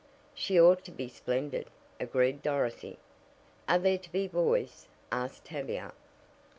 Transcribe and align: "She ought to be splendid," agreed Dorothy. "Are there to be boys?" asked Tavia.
"She 0.33 0.59
ought 0.59 0.83
to 0.85 0.91
be 0.91 1.07
splendid," 1.07 1.67
agreed 1.99 2.41
Dorothy. 2.41 2.97
"Are 3.69 3.77
there 3.77 3.99
to 3.99 4.11
be 4.11 4.27
boys?" 4.27 4.87
asked 5.11 5.45
Tavia. 5.45 5.93